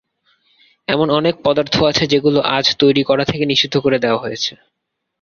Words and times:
এমন 0.87 1.07
অনেক 1.09 1.35
পদার্থ 1.45 1.75
আছে 1.89 2.03
যেগুলো 2.07 2.39
আজ 2.57 2.65
তৈরি 2.79 3.03
করা 3.03 3.23
থেকে 3.25 3.43
নিষিদ্ধ 3.45 3.75
করে 3.79 3.97
দেওয়া 3.99 4.23
হয়েছে। 4.23 4.51